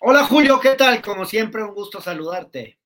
Hola 0.00 0.24
Julio, 0.24 0.58
¿qué 0.60 0.74
tal? 0.76 1.00
Como 1.00 1.24
siempre, 1.24 1.62
un 1.62 1.72
gusto 1.72 2.00
saludarte. 2.00 2.78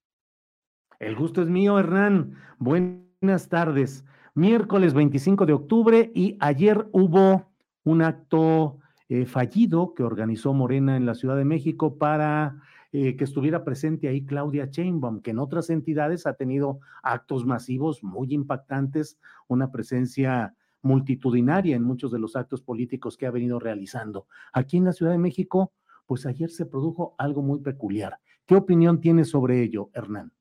El 1.01 1.17
gusto 1.17 1.43
es 1.43 1.49
mío, 1.49 1.79
Hernán. 1.79 2.37
Buenas 2.59 3.49
tardes. 3.49 4.05
Miércoles 4.35 4.95
25 4.95 5.47
de 5.47 5.53
octubre 5.53 6.13
y 6.15 6.37
ayer 6.39 6.87
hubo 6.93 7.51
un 7.83 8.03
acto 8.03 8.79
eh, 9.09 9.25
fallido 9.25 9.95
que 9.95 10.03
organizó 10.03 10.53
Morena 10.53 10.97
en 10.97 11.07
la 11.07 11.15
Ciudad 11.15 11.37
de 11.37 11.45
México 11.45 11.97
para 11.97 12.63
eh, 12.93 13.17
que 13.17 13.25
estuviera 13.25 13.65
presente 13.65 14.09
ahí 14.09 14.25
Claudia 14.25 14.67
Sheinbaum, 14.67 15.21
que 15.21 15.33
en 15.33 15.39
otras 15.39 15.71
entidades 15.71 16.27
ha 16.27 16.35
tenido 16.35 16.81
actos 17.03 17.47
masivos 17.47 18.05
muy 18.05 18.33
impactantes, 18.33 19.19
una 19.49 19.73
presencia 19.73 20.55
multitudinaria 20.83 21.75
en 21.75 21.83
muchos 21.83 22.13
de 22.13 22.19
los 22.19 22.37
actos 22.37 22.63
políticos 22.63 23.17
que 23.17 23.27
ha 23.27 23.31
venido 23.31 23.59
realizando. 23.59 24.27
Aquí 24.53 24.77
en 24.77 24.85
la 24.85 24.93
Ciudad 24.93 25.13
de 25.13 25.19
México, 25.19 25.73
pues 26.09 26.25
ayer 26.25 26.51
se 26.51 26.65
produjo 26.65 27.15
algo 27.19 27.43
muy 27.43 27.61
peculiar. 27.61 28.19
¿Qué 28.47 28.55
opinión 28.55 29.01
tienes 29.01 29.29
sobre 29.29 29.63
ello, 29.63 29.91
Hernán? 29.93 30.33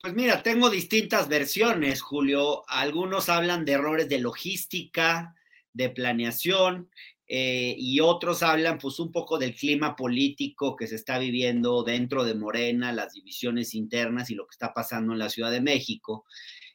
Pues 0.00 0.14
mira, 0.14 0.42
tengo 0.42 0.70
distintas 0.70 1.28
versiones, 1.28 2.00
Julio. 2.00 2.62
Algunos 2.68 3.28
hablan 3.28 3.64
de 3.64 3.72
errores 3.72 4.08
de 4.08 4.20
logística, 4.20 5.34
de 5.72 5.90
planeación, 5.90 6.88
eh, 7.26 7.74
y 7.76 7.98
otros 7.98 8.44
hablan 8.44 8.78
pues 8.78 9.00
un 9.00 9.10
poco 9.10 9.36
del 9.36 9.54
clima 9.54 9.96
político 9.96 10.76
que 10.76 10.86
se 10.86 10.94
está 10.94 11.18
viviendo 11.18 11.82
dentro 11.82 12.24
de 12.24 12.34
Morena, 12.34 12.92
las 12.92 13.12
divisiones 13.12 13.74
internas 13.74 14.30
y 14.30 14.36
lo 14.36 14.46
que 14.46 14.54
está 14.54 14.72
pasando 14.72 15.12
en 15.12 15.18
la 15.18 15.28
Ciudad 15.28 15.50
de 15.50 15.60
México. 15.60 16.24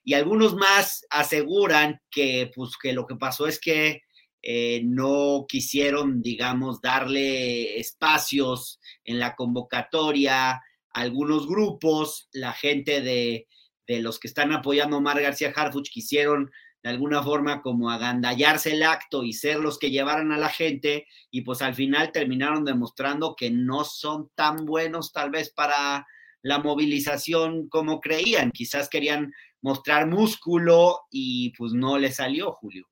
Y 0.04 0.14
algunos 0.14 0.56
más 0.56 1.06
aseguran 1.10 2.02
que 2.12 2.52
pues 2.54 2.78
que 2.82 2.92
lo 2.92 3.08
que 3.08 3.16
pasó 3.16 3.48
es 3.48 3.62
que 3.62 4.04
eh, 4.48 4.82
no 4.86 5.48
quisieron, 5.50 6.22
digamos, 6.22 6.80
darle 6.80 7.80
espacios 7.80 8.80
en 9.04 9.18
la 9.18 9.36
convocatoria 9.36 10.52
a 10.52 10.62
algunos 10.94 11.48
grupos, 11.48 12.30
la 12.32 12.54
gente 12.54 13.02
de, 13.02 13.48
de 13.88 14.02
los 14.02 14.20
que 14.20 14.28
están 14.28 14.52
apoyando 14.52 14.98
a 14.98 15.00
Omar 15.00 15.20
García 15.20 15.52
Harfuch 15.56 15.90
quisieron 15.90 16.52
de 16.84 16.92
alguna 16.92 17.24
forma 17.24 17.64
como 17.64 17.90
agandallarse 17.90 18.74
el 18.74 18.84
acto 18.84 19.24
y 19.24 19.34
ser 19.34 19.58
los 19.58 19.80
que 19.80 19.90
llevaran 19.90 20.32
a 20.32 20.38
la 20.38 20.50
gente 20.50 21.08
y 21.32 21.42
pues 21.42 21.64
al 21.64 21.74
final 21.74 22.12
terminaron 22.12 22.66
demostrando 22.66 23.36
que 23.36 23.50
no 23.50 23.84
son 23.84 24.30
tan 24.36 24.64
buenos 24.66 25.12
tal 25.12 25.32
vez 25.32 25.50
para 25.50 26.06
la 26.44 26.60
movilización 26.60 27.68
como 27.68 28.00
creían, 28.00 28.52
quizás 28.52 28.90
querían 28.90 29.34
mostrar 29.64 30.06
músculo 30.06 31.00
y 31.10 31.50
pues 31.58 31.74
no 31.74 31.98
le 31.98 32.12
salió, 32.12 32.52
Julio. 32.52 32.86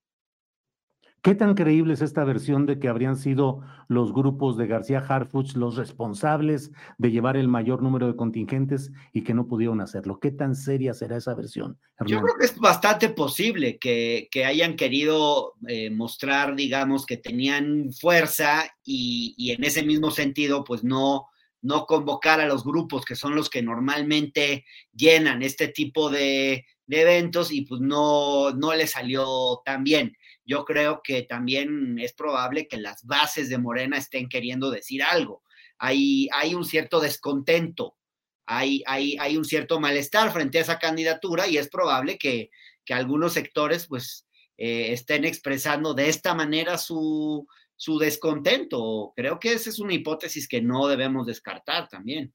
¿Qué 1.24 1.36
tan 1.36 1.56
creíble 1.56 1.94
es 1.94 2.02
esta 2.02 2.26
versión 2.26 2.66
de 2.66 2.80
que 2.80 2.90
habrían 2.90 3.16
sido 3.16 3.62
los 3.88 4.12
grupos 4.12 4.58
de 4.58 4.68
García 4.68 5.00
Harfuch 5.00 5.56
los 5.56 5.78
responsables 5.78 6.72
de 6.98 7.12
llevar 7.12 7.38
el 7.38 7.48
mayor 7.48 7.82
número 7.82 8.08
de 8.08 8.18
contingentes 8.18 8.92
y 9.14 9.24
que 9.24 9.34
no 9.34 9.48
pudieron 9.48 9.80
hacerlo? 9.80 10.20
¿Qué 10.20 10.32
tan 10.32 10.54
seria 10.54 10.94
será 10.94 11.16
esa 11.16 11.34
versión? 11.34 11.80
Hernán? 11.98 12.08
Yo 12.10 12.22
creo 12.22 12.36
que 12.38 12.46
es 12.48 12.60
bastante 12.60 13.08
posible 13.08 13.78
que, 13.78 14.28
que 14.32 14.44
hayan 14.44 14.76
querido 14.76 15.54
eh, 15.66 15.90
mostrar, 15.90 16.58
digamos, 16.58 17.06
que 17.06 17.16
tenían 17.16 17.94
fuerza 17.94 18.66
y, 18.84 19.34
y, 19.38 19.52
en 19.52 19.64
ese 19.64 19.84
mismo 19.84 20.12
sentido, 20.12 20.66
pues 20.66 20.84
no, 20.84 21.28
no 21.62 21.86
convocar 21.86 22.42
a 22.42 22.48
los 22.48 22.66
grupos 22.66 23.06
que 23.06 23.16
son 23.16 23.34
los 23.34 23.50
que 23.50 23.62
normalmente 23.62 24.66
llenan 24.92 25.42
este 25.42 25.70
tipo 25.70 26.10
de, 26.10 26.66
de 26.86 27.02
eventos 27.02 27.50
y 27.54 27.62
pues 27.62 27.80
no, 27.80 28.52
no 28.52 28.74
le 28.74 28.88
salió 28.88 29.62
tan 29.64 29.86
bien 29.86 30.18
yo 30.46 30.66
creo 30.66 31.02
que 31.04 31.24
también 31.24 31.98
es 32.00 32.14
probable 32.14 32.68
que 32.68 32.78
las 32.78 33.04
bases 33.06 33.50
de 33.50 33.58
Morena 33.58 33.98
estén 33.98 34.28
queriendo 34.28 34.72
decir 34.72 35.04
algo. 35.04 35.44
Hay, 35.78 36.28
hay 36.34 36.56
un 36.56 36.66
cierto 36.66 37.00
descontento, 37.00 37.98
hay, 38.46 38.84
hay, 38.86 39.18
hay, 39.20 39.38
un 39.38 39.46
cierto 39.46 39.80
malestar 39.80 40.32
frente 40.32 40.58
a 40.58 40.62
esa 40.62 40.80
candidatura 40.80 41.48
y 41.48 41.58
es 41.58 41.70
probable 41.70 42.18
que, 42.18 42.50
que 42.86 42.94
algunos 42.94 43.34
sectores 43.34 43.88
pues 43.88 44.28
eh, 44.58 44.92
estén 44.92 45.26
expresando 45.26 45.94
de 45.94 46.10
esta 46.10 46.36
manera 46.36 46.78
su, 46.78 47.48
su 47.76 47.98
descontento. 47.98 49.14
Creo 49.16 49.40
que 49.40 49.54
esa 49.54 49.70
es 49.70 49.80
una 49.80 49.94
hipótesis 49.94 50.48
que 50.48 50.62
no 50.62 50.88
debemos 50.88 51.26
descartar 51.26 51.88
también. 51.88 52.34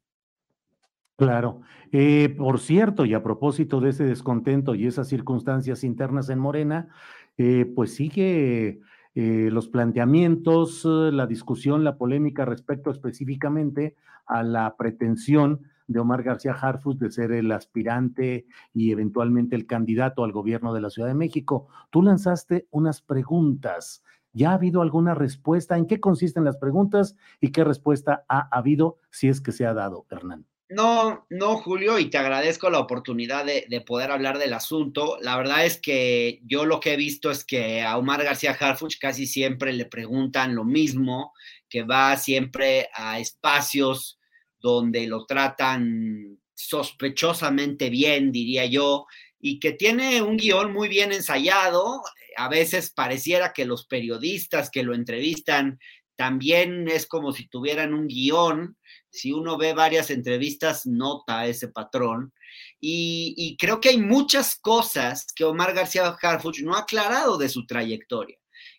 Claro. 1.16 1.62
Eh, 1.90 2.34
por 2.38 2.60
cierto, 2.60 3.04
y 3.04 3.14
a 3.14 3.22
propósito 3.22 3.80
de 3.80 3.90
ese 3.90 4.04
descontento 4.04 4.74
y 4.74 4.86
esas 4.86 5.08
circunstancias 5.08 5.82
internas 5.82 6.28
en 6.28 6.38
Morena, 6.38 6.94
eh, 7.38 7.72
pues 7.74 7.94
sigue 7.94 8.80
eh, 9.14 9.48
los 9.50 9.68
planteamientos, 9.68 10.84
la 10.84 11.26
discusión, 11.26 11.84
la 11.84 11.96
polémica 11.96 12.44
respecto 12.44 12.90
específicamente 12.90 13.96
a 14.26 14.42
la 14.42 14.76
pretensión 14.76 15.62
de 15.88 16.00
Omar 16.00 16.22
García 16.22 16.52
Harfus 16.52 16.98
de 16.98 17.10
ser 17.10 17.32
el 17.32 17.50
aspirante 17.50 18.46
y 18.74 18.92
eventualmente 18.92 19.56
el 19.56 19.66
candidato 19.66 20.22
al 20.22 20.32
gobierno 20.32 20.74
de 20.74 20.82
la 20.82 20.90
Ciudad 20.90 21.08
de 21.08 21.14
México. 21.14 21.68
Tú 21.90 22.02
lanzaste 22.02 22.68
unas 22.70 23.00
preguntas. 23.00 24.04
¿Ya 24.34 24.50
ha 24.50 24.54
habido 24.54 24.82
alguna 24.82 25.14
respuesta? 25.14 25.78
¿En 25.78 25.86
qué 25.86 25.98
consisten 25.98 26.44
las 26.44 26.58
preguntas 26.58 27.16
y 27.40 27.50
qué 27.50 27.64
respuesta 27.64 28.24
ha 28.28 28.48
habido 28.56 28.98
si 29.10 29.28
es 29.28 29.40
que 29.40 29.52
se 29.52 29.66
ha 29.66 29.72
dado, 29.72 30.06
Hernán? 30.10 30.44
No, 30.70 31.26
no, 31.30 31.56
Julio, 31.56 31.98
y 31.98 32.10
te 32.10 32.18
agradezco 32.18 32.68
la 32.68 32.78
oportunidad 32.78 33.46
de, 33.46 33.64
de, 33.70 33.80
poder 33.80 34.10
hablar 34.10 34.38
del 34.38 34.52
asunto. 34.52 35.16
La 35.22 35.38
verdad 35.38 35.64
es 35.64 35.80
que 35.80 36.40
yo 36.44 36.66
lo 36.66 36.78
que 36.78 36.92
he 36.92 36.96
visto 36.96 37.30
es 37.30 37.42
que 37.42 37.82
a 37.82 37.96
Omar 37.96 38.22
García 38.22 38.56
Harfuch 38.58 38.98
casi 38.98 39.26
siempre 39.26 39.72
le 39.72 39.86
preguntan 39.86 40.54
lo 40.54 40.64
mismo, 40.64 41.32
que 41.70 41.84
va 41.84 42.14
siempre 42.18 42.90
a 42.94 43.18
espacios 43.18 44.18
donde 44.60 45.06
lo 45.06 45.24
tratan 45.24 46.38
sospechosamente 46.54 47.88
bien, 47.88 48.32
diría 48.32 48.66
yo, 48.66 49.06
y 49.40 49.60
que 49.60 49.72
tiene 49.72 50.20
un 50.20 50.36
guion 50.36 50.72
muy 50.72 50.88
bien 50.88 51.12
ensayado. 51.12 52.02
A 52.36 52.48
veces 52.48 52.90
pareciera 52.90 53.52
que 53.52 53.64
los 53.64 53.86
periodistas 53.86 54.70
que 54.70 54.82
lo 54.82 54.94
entrevistan 54.94 55.78
también 56.18 56.88
es 56.88 57.06
como 57.06 57.32
si 57.32 57.48
tuvieran 57.48 57.94
un 57.94 58.08
guion. 58.08 58.76
Si 59.08 59.32
uno 59.32 59.56
ve 59.56 59.72
varias 59.72 60.10
entrevistas, 60.10 60.84
nota 60.84 61.46
ese 61.46 61.68
patrón. 61.68 62.34
Y, 62.80 63.56
creo 63.56 63.80
que 63.80 63.90
hay 63.90 63.98
muchas 63.98 64.56
cosas 64.56 65.26
que 65.34 65.44
Omar 65.44 65.74
García 65.74 66.08
Harfuch 66.20 66.60
no 66.62 66.74
ha 66.74 66.80
aclarado 66.80 67.38
de 67.38 67.48
su 67.48 67.66
trayectoria 67.66 68.36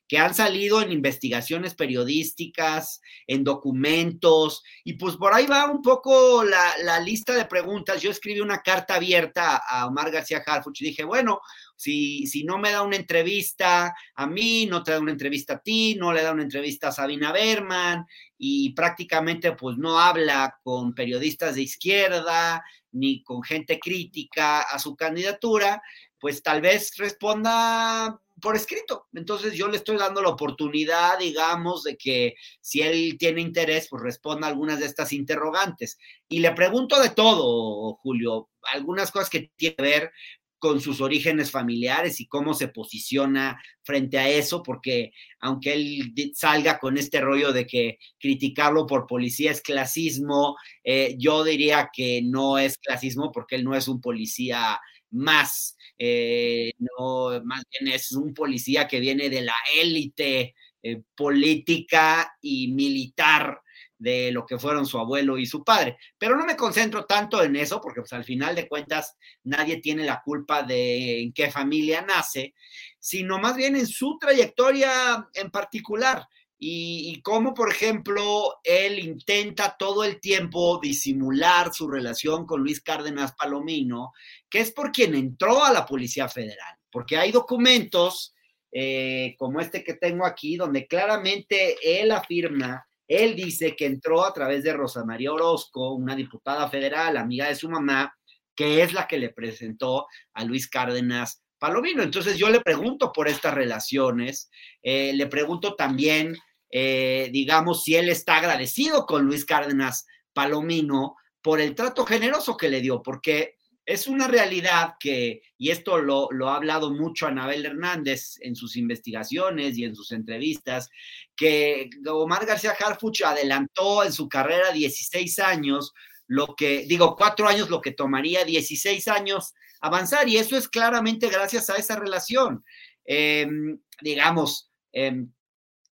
que 0.10 0.18
han 0.18 0.34
salido 0.34 0.82
en 0.82 0.92
investigaciones 0.92 1.76
periodísticas, 1.76 3.00
en 3.28 3.44
documentos, 3.44 4.64
y 4.84 4.94
pues 4.94 5.16
por 5.16 5.36
ahí 5.36 5.46
va 5.46 5.70
un 5.70 5.84
poco 5.84 6.44
la, 6.44 7.00
lista 7.00 7.36
de 7.36 7.46
preguntas. 7.46 8.02
Yo 8.02 8.10
escribí 8.10 8.40
una 8.40 8.64
carta 8.64 8.96
abierta 8.96 9.58
a 9.58 9.86
Omar 9.86 10.10
García 10.10 10.42
Harfuch 10.44 10.82
y 10.82 10.86
dije, 10.86 11.04
bueno, 11.04 11.42
si, 11.80 12.44
no 12.44 12.58
me 12.58 12.72
da 12.72 12.81
una 12.81 12.98
entrevista 12.98 13.96
a 14.16 14.28
mí, 14.28 14.66
no 14.66 14.84
te 14.84 14.92
da 14.92 15.00
una 15.00 15.12
entrevista 15.12 15.54
a 15.54 15.60
ti, 15.60 15.96
no 15.96 16.12
le 16.12 16.22
da 16.22 16.34
una 16.34 16.44
entrevista 16.44 16.90
a 16.90 16.92
Sabina 16.92 17.31
Berman, 17.31 18.06
y 18.38 18.74
prácticamente 18.74 19.54
pues 19.54 19.78
no 19.78 19.98
habla 19.98 20.60
con 20.62 20.94
periodistas 20.94 21.56
de 21.56 21.62
izquierda 21.62 22.64
ni 22.92 23.24
con 23.24 23.44
gente 23.44 23.80
crítica 23.80 24.62
a 24.62 24.78
su 24.78 24.98
candidatura, 24.98 25.81
pues 26.20 26.44
tal 26.44 26.60
vez 26.60 26.92
responda 26.98 28.20
por 28.42 28.58
escrito. 28.58 29.08
Entonces 29.14 29.54
yo 29.54 29.70
le 29.70 29.78
estoy 29.78 29.96
dando 29.96 30.22
la 30.22 30.30
oportunidad, 30.30 31.18
digamos, 31.20 31.84
de 31.84 31.98
que 31.98 32.36
si 32.60 32.81
él 32.81 33.18
tiene 33.18 33.40
interés, 33.40 33.88
pues 33.90 34.04
responda 34.04 34.48
a 34.48 34.50
algunas 34.50 34.80
de 34.80 34.86
estas 34.86 35.14
interrogantes. 35.14 35.98
Y 36.28 36.40
le 36.40 36.52
pregunto 36.52 37.00
de 37.02 37.10
todo, 37.10 37.96
Julio, 38.02 38.50
algunas 38.74 39.12
cosas 39.12 39.30
que 39.30 39.52
tienen 39.56 39.78
que 39.78 39.81
ver 39.84 40.12
con 40.60 40.82
sus 40.82 41.02
orígenes 41.02 41.52
familiares 41.52 42.20
y 42.20 42.28
cómo 42.28 42.54
se 42.54 42.68
posiciona 42.68 43.62
frente 43.82 44.20
a 44.20 44.30
eso, 44.30 44.62
porque 44.62 45.12
aunque 45.40 45.74
él 45.74 46.14
salga 46.36 46.80
con 46.80 46.98
este 46.98 47.22
rollo 47.22 47.52
de 47.54 47.66
que 47.66 47.98
criticarlo 48.20 48.86
por 48.86 49.08
policía 49.08 49.52
es 49.52 49.62
clasismo, 49.62 50.58
eh, 50.84 51.16
yo 51.18 51.44
diría 51.44 51.90
que 51.92 52.22
no 52.22 52.60
es 52.60 52.78
clasismo 52.78 53.32
porque 53.32 53.56
él 53.56 53.64
no 53.64 53.76
es 53.76 53.88
un 53.88 54.02
policía 54.02 54.80
más 55.12 55.76
eh, 55.98 56.72
no, 56.78 57.42
más 57.44 57.64
bien 57.72 57.94
es 57.94 58.12
un 58.14 58.34
policía 58.34 58.88
que 58.88 59.00
viene 59.00 59.30
de 59.30 59.42
la 59.42 59.56
élite 59.76 60.56
eh, 60.82 61.02
política 61.16 62.38
y 62.42 62.70
militar 62.72 63.62
de 64.00 64.31
lo 64.31 64.46
que 64.46 64.57
fueron 64.57 64.86
su 64.86 64.98
abuelo 64.98 65.38
y 65.38 65.46
su 65.46 65.63
padre. 65.63 65.98
Pero 66.18 66.36
no 66.36 66.46
me 66.46 66.56
concentro 66.56 67.06
tanto 67.06 67.44
en 67.44 67.56
eso, 67.56 67.80
porque 67.80 68.01
pues, 68.01 68.13
al 68.13 68.24
final 68.24 68.56
de 68.56 68.68
cuentas 68.68 69.16
nadie 69.44 69.81
tiene 69.81 70.06
la 70.06 70.22
culpa 70.24 70.63
de 70.63 71.22
en 71.22 71.34
qué 71.34 71.51
familia 71.51 72.01
nace, 72.01 72.56
sino 72.98 73.38
más 73.38 73.56
bien 73.56 73.75
en 73.75 73.86
su 73.86 74.18
trayectoria 74.18 75.30
en 75.36 75.51
particular 75.51 76.28
y, 76.62 77.22
cómo, 77.22 77.54
por 77.54 77.72
ejemplo, 77.72 78.60
él 78.66 79.00
intenta 79.00 79.78
todo 79.80 80.04
el 80.04 80.19
tiempo 80.19 80.78
disimular 80.81 81.74
su 81.74 81.88
relación 81.88 82.45
con 82.45 82.62
Luis 82.62 82.81
Cárdenas 82.81 83.34
Palomino, 83.34 84.12
que 84.50 84.60
es 84.60 84.72
por 84.74 84.92
quien 84.92 85.16
entró 85.16 85.63
a 85.63 85.72
la 85.72 85.86
Policía 85.86 86.28
Federal, 86.28 86.75
porque 86.92 87.16
hay 87.16 87.31
documentos 87.31 88.36
eh, 88.74 89.36
como 89.40 89.62
este 89.62 89.86
que 89.86 89.94
tengo 89.94 90.25
aquí, 90.25 90.57
donde 90.57 90.86
claramente 90.86 91.78
él 91.81 92.12
afirma, 92.12 92.89
él 93.10 93.36
dice 93.36 93.76
que 93.76 93.86
entró 93.86 94.24
a 94.24 94.34
través 94.34 94.64
de 94.64 94.72
Rosa 94.72 95.04
María 95.04 95.34
Orozco, 95.34 95.94
una 95.96 96.16
diputada 96.16 96.70
federal, 96.70 97.18
amiga 97.18 97.50
de 97.50 97.56
su 97.56 97.70
mamá, 97.70 98.16
que 98.56 98.82
es 98.82 98.94
la 98.94 99.06
que 99.06 99.18
le 99.18 99.30
presentó 99.30 100.08
a 100.34 100.46
Luis 100.46 100.70
Cárdenas 100.70 101.44
Palomino. 101.58 102.04
Entonces 102.04 102.38
yo 102.38 102.50
le 102.50 102.62
pregunto 102.62 103.12
por 103.12 103.28
estas 103.28 103.54
relaciones, 103.54 104.50
eh, 104.82 105.12
le 105.14 105.28
pregunto 105.28 105.76
también 105.76 106.38
eh, 106.72 107.30
digamos, 107.32 107.84
si 107.84 107.96
él 107.96 108.10
está 108.10 108.38
agradecido 108.38 109.06
con 109.06 109.26
Luis 109.26 109.46
Cárdenas 109.46 110.06
Palomino 110.34 111.16
por 111.42 111.60
el 111.60 111.74
trato 111.74 112.06
generoso 112.06 112.58
que 112.58 112.70
le 112.70 112.82
dio, 112.82 113.02
porque 113.02 113.58
es 113.90 114.06
una 114.06 114.28
realidad 114.28 114.98
que, 115.00 115.42
y 115.58 115.72
esto 115.72 115.98
lo, 115.98 116.30
lo, 116.32 116.50
ha 116.50 116.58
hablado 116.58 116.92
mucho 116.92 117.26
Anabel 117.26 117.66
Hernández 117.66 118.36
en 118.42 118.56
sus 118.56 118.76
investigaciones 118.76 119.80
y 119.80 119.84
en 119.84 119.96
sus 119.96 120.12
entrevistas, 120.12 120.90
que 121.36 121.90
Omar 122.08 122.46
García 122.46 122.76
Harfuch 122.80 123.24
adelantó 123.24 124.04
en 124.04 124.14
su 124.14 124.30
carrera 124.30 124.72
16 124.72 125.40
años, 125.40 125.92
lo 126.28 126.56
que, 126.56 126.86
digo, 126.88 127.16
cuatro 127.16 127.48
años, 127.48 127.72
lo 127.72 127.82
que 127.82 127.92
tomaría 127.92 128.46
16 128.46 129.08
años 129.08 129.56
avanzar, 129.82 130.30
y 130.30 130.38
eso 130.38 130.56
es 130.56 130.70
claramente 130.70 131.28
gracias 131.28 131.72
a 131.72 131.78
esa 131.78 131.96
relación. 131.96 132.64
Em, 133.06 133.80
digamos, 134.04 134.72
eh, 134.94 135.26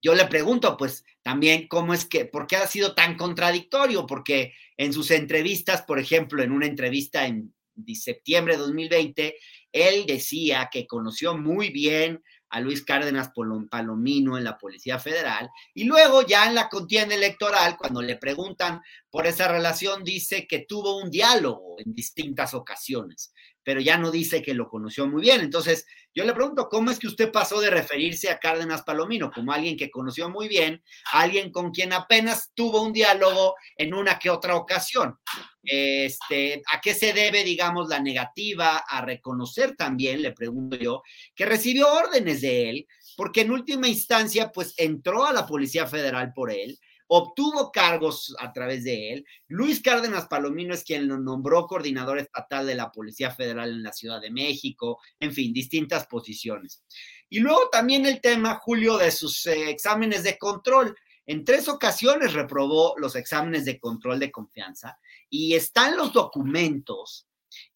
yo 0.03 0.13
le 0.13 0.25
pregunto, 0.27 0.77
pues 0.77 1.03
también, 1.23 1.67
¿cómo 1.67 1.95
es 1.95 2.05
que, 2.05 2.25
por 2.25 2.45
qué 2.45 2.57
ha 2.57 2.67
sido 2.67 2.93
tan 2.93 3.17
contradictorio? 3.17 4.05
Porque 4.05 4.53
en 4.77 4.93
sus 4.93 5.09
entrevistas, 5.09 5.81
por 5.81 5.97
ejemplo, 5.97 6.43
en 6.43 6.51
una 6.51 6.67
entrevista 6.67 7.25
en 7.25 7.56
septiembre 7.95 8.55
de 8.55 8.59
2020, 8.59 9.35
él 9.71 10.05
decía 10.05 10.69
que 10.71 10.87
conoció 10.87 11.37
muy 11.37 11.69
bien 11.69 12.23
a 12.49 12.61
Luis 12.61 12.83
Cárdenas 12.83 13.31
Palomino 13.69 14.37
en 14.37 14.43
la 14.43 14.57
Policía 14.57 14.99
Federal 14.99 15.49
y 15.73 15.83
luego 15.83 16.25
ya 16.25 16.47
en 16.47 16.55
la 16.55 16.69
contienda 16.69 17.13
electoral, 17.13 17.75
cuando 17.77 18.01
le 18.01 18.15
preguntan 18.15 18.81
por 19.09 19.27
esa 19.27 19.47
relación, 19.47 20.03
dice 20.03 20.47
que 20.47 20.65
tuvo 20.67 20.97
un 20.97 21.11
diálogo 21.11 21.75
en 21.79 21.93
distintas 21.93 22.53
ocasiones 22.53 23.33
pero 23.67 23.81
ya 23.81 23.97
no 23.97 24.11
dice 24.11 24.41
que 24.41 24.53
lo 24.53 24.69
conoció 24.69 25.07
muy 25.07 25.23
bien. 25.23 25.41
Entonces, 25.41 25.85
yo 26.15 26.23
le 26.23 26.33
pregunto, 26.33 26.69
¿cómo 26.69 26.89
es 26.89 26.99
que 26.99 27.07
usted 27.07 27.33
pasó 27.33 27.59
de 27.59 27.69
referirse 27.69 28.29
a 28.29 28.39
Cárdenas 28.39 28.83
Palomino 28.83 29.29
como 29.29 29.51
alguien 29.51 29.75
que 29.75 29.91
conoció 29.91 30.29
muy 30.29 30.47
bien, 30.47 30.81
alguien 31.11 31.51
con 31.51 31.71
quien 31.71 31.91
apenas 31.91 32.53
tuvo 32.55 32.81
un 32.81 32.93
diálogo 32.93 33.55
en 33.75 33.93
una 33.93 34.19
que 34.19 34.29
otra 34.29 34.55
ocasión? 34.55 35.17
Este, 35.61 36.61
¿A 36.71 36.79
qué 36.79 36.93
se 36.93 37.11
debe, 37.11 37.43
digamos, 37.43 37.89
la 37.89 37.99
negativa 37.99 38.77
a 38.77 39.01
reconocer 39.01 39.75
también, 39.75 40.21
le 40.21 40.31
pregunto 40.31 40.77
yo, 40.77 41.03
que 41.35 41.45
recibió 41.45 41.91
órdenes 41.91 42.39
de 42.39 42.69
él, 42.69 42.87
porque 43.17 43.41
en 43.41 43.51
última 43.51 43.89
instancia, 43.89 44.49
pues 44.53 44.75
entró 44.77 45.25
a 45.25 45.33
la 45.33 45.45
Policía 45.45 45.87
Federal 45.87 46.31
por 46.33 46.53
él, 46.53 46.79
obtuvo 47.07 47.71
cargos 47.71 48.35
a 48.39 48.51
través 48.51 48.83
de 48.83 49.13
él. 49.13 49.25
Luis 49.47 49.81
Cárdenas 49.81 50.27
Palomino 50.27 50.73
es 50.73 50.83
quien 50.83 51.07
lo 51.07 51.17
nombró 51.17 51.65
coordinador 51.65 52.19
estatal 52.19 52.67
de 52.67 52.75
la 52.75 52.91
Policía 52.91 53.31
Federal 53.31 53.69
en 53.69 53.83
la 53.83 53.93
Ciudad 53.93 54.21
de 54.21 54.29
México, 54.29 54.99
en 55.19 55.33
fin, 55.33 55.53
distintas 55.53 56.05
posiciones. 56.07 56.83
Y 57.29 57.39
luego 57.39 57.69
también 57.71 58.05
el 58.05 58.21
tema, 58.21 58.55
Julio, 58.55 58.97
de 58.97 59.11
sus 59.11 59.45
eh, 59.47 59.69
exámenes 59.69 60.23
de 60.23 60.37
control. 60.37 60.95
En 61.25 61.43
tres 61.43 61.67
ocasiones 61.67 62.33
reprobó 62.33 62.93
los 62.97 63.15
exámenes 63.15 63.65
de 63.65 63.79
control 63.79 64.19
de 64.19 64.31
confianza 64.31 64.97
y 65.29 65.55
están 65.55 65.97
los 65.97 66.13
documentos. 66.13 67.27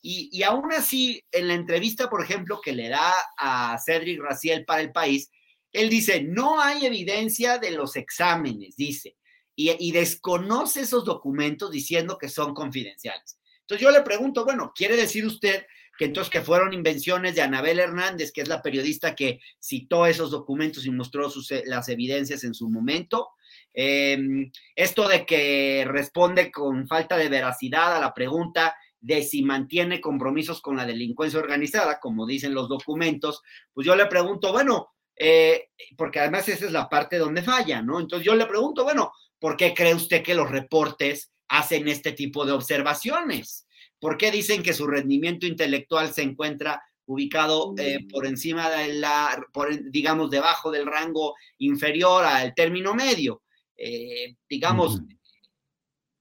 Y, 0.02 0.30
y 0.32 0.44
aún 0.44 0.72
así, 0.74 1.24
en 1.32 1.48
la 1.48 1.54
entrevista, 1.54 2.10
por 2.10 2.24
ejemplo, 2.24 2.62
que 2.62 2.74
le 2.74 2.90
da 2.90 3.14
a 3.38 3.78
Cedric 3.84 4.22
Raciel 4.22 4.64
para 4.66 4.82
el 4.82 4.92
país, 4.92 5.30
él 5.72 5.90
dice, 5.90 6.22
no 6.22 6.60
hay 6.60 6.86
evidencia 6.86 7.58
de 7.58 7.72
los 7.72 7.96
exámenes, 7.96 8.76
dice 8.76 9.16
y, 9.55 9.91
desconoce 9.91 10.81
esos 10.81 11.05
documentos 11.05 11.72
diciendo 11.72 12.17
que 12.17 12.29
son 12.29 12.53
confidenciales. 12.53 13.38
Entonces 13.62 13.86
yo 13.86 13.91
le 13.91 14.01
pregunto, 14.01 14.43
bueno, 14.43 14.72
¿quiere 14.75 14.96
decir 14.96 15.25
usted 15.25 15.65
que 15.98 16.05
entonces 16.05 16.31
que 16.31 16.41
fueron 16.41 16.74
invenciones 16.74 17.36
de 17.36 17.41
Anabel 17.41 17.79
Hernández, 17.79 18.31
que 18.31 18.41
es 18.41 18.48
la 18.48 18.62
periodista 18.62 19.13
que 19.13 19.39
citó 19.60 20.05
esos 20.05 20.31
documentos 20.31 20.86
y 20.86 20.91
mostró 20.91 21.27
eh, 21.27 21.63
las 21.65 21.89
evidencias 21.89 22.43
en 22.43 22.53
su 22.53 22.70
momento? 22.70 23.29
Em, 23.74 24.51
esto 24.75 25.08
de 25.08 25.25
que 25.25 25.86
responde 25.88 26.51
con 26.51 26.88
falta 26.88 27.17
de 27.17 27.29
veracidad 27.29 27.96
a 27.96 28.00
la 28.00 28.13
pregunta 28.13 28.75
de 29.00 29.24
si 29.24 29.43
mantiene 29.43 30.00
compromisos 30.00 30.62
con 30.62 30.77
la 30.77 30.86
delincuencia 30.86 31.39
organizada, 31.39 32.00
como 32.00 32.25
dicen 32.25 32.53
los 32.53 32.70
documentos, 32.70 33.41
pues 33.74 33.86
yo 33.86 33.96
le 33.96 34.05
pregunto, 34.05 34.51
bueno, 34.51 34.91
eh, 35.15 35.70
porque 35.98 36.20
además 36.20 36.48
esa 36.50 36.65
es 36.65 36.72
la 36.72 36.88
parte 36.88 37.17
donde 37.17 37.41
falla, 37.41 37.81
¿no? 37.81 38.00
Entonces 38.00 38.25
yo 38.25 38.36
le 38.36 38.46
pregunto, 38.46 38.84
bueno, 38.84 39.12
¿por 39.41 39.57
qué 39.57 39.74
cree 39.74 39.95
usted 39.95 40.24
que 40.24 40.36
los 40.36 40.50
reportes 40.50 41.31
hacen 41.50 41.88
este 41.88 42.13
tipo 42.13 42.45
de 42.45 42.53
observaciones? 42.53 43.67
¿Por 44.00 44.15
qué 44.15 44.31
dicen 44.31 44.63
que 44.63 44.74
su 44.74 44.88
rendimiento 44.88 45.48
intelectual 45.48 46.13
se 46.13 46.21
encuentra 46.21 46.81
ubicado 47.07 47.74
eh, 47.77 48.07
por 48.10 48.27
encima 48.27 48.69
de 48.69 48.93
la, 48.93 49.43
digamos, 49.89 50.29
debajo 50.29 50.71
del 50.71 50.86
rango 50.86 51.36
inferior 51.57 52.24
al 52.24 52.53
término 52.53 52.93
medio? 52.93 53.41
Eh, 53.75 54.36
digamos, 54.48 55.01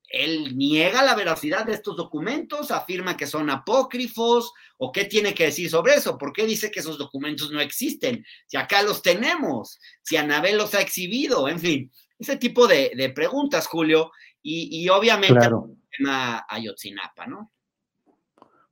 él 0.09 0.57
niega 0.57 1.03
la 1.03 1.15
veracidad 1.15 1.67
de 1.67 1.75
estos 1.75 1.97
documentos, 1.97 2.71
afirma 2.71 3.19
que 3.19 3.27
son 3.27 3.51
apócrifos, 3.51 4.53
o 4.79 4.91
qué 4.91 5.05
tiene 5.05 5.35
que 5.35 5.45
decir 5.45 5.69
sobre 5.69 5.95
eso, 5.95 6.17
por 6.17 6.33
qué 6.33 6.47
dice 6.47 6.71
que 6.71 6.81
esos 6.81 6.97
documentos 6.97 7.51
no 7.51 7.61
existen, 7.61 8.25
si 8.47 8.57
acá 8.57 8.83
los 8.83 9.03
tenemos, 9.03 9.79
si 10.03 10.17
Anabel 10.17 10.57
los 10.57 10.75
ha 10.75 10.81
exhibido, 10.81 11.49
en 11.49 11.61
fin, 11.61 11.93
ese 12.21 12.37
tipo 12.37 12.69
de, 12.69 13.13
preguntas, 13.15 13.67
Julio, 13.67 14.13
y, 14.43 14.89
obviamente 14.89 15.35
claro. 15.35 15.71
el 15.71 15.97
tema 15.99 16.47
Ayotzinapa, 16.49 17.27
¿no? 17.27 17.51